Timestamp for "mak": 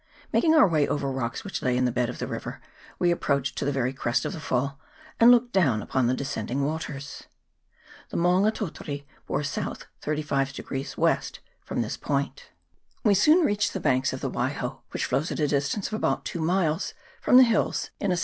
0.33-0.43